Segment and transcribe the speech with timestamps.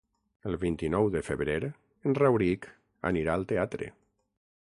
[0.51, 2.65] El vint-i-nou de febrer en Rauric
[3.11, 3.91] anirà al teatre.